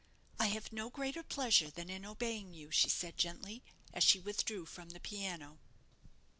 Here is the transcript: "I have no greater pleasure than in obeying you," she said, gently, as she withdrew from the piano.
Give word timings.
"I 0.39 0.47
have 0.47 0.73
no 0.73 0.89
greater 0.89 1.21
pleasure 1.21 1.69
than 1.69 1.87
in 1.87 2.05
obeying 2.07 2.55
you," 2.55 2.71
she 2.71 2.89
said, 2.89 3.19
gently, 3.19 3.61
as 3.93 4.03
she 4.03 4.19
withdrew 4.19 4.65
from 4.65 4.89
the 4.89 4.99
piano. 4.99 5.59